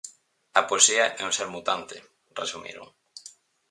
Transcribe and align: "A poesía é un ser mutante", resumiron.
"A 0.59 0.61
poesía 0.69 1.05
é 1.21 1.23
un 1.29 1.33
ser 1.37 1.47
mutante", 1.55 1.95
resumiron. 2.41 2.85